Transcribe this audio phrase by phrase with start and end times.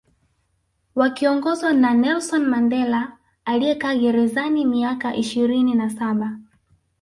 [0.95, 6.37] Wakiongozwa na Nelson Mandela aliyekaa gerezani miaka ishirini na Saba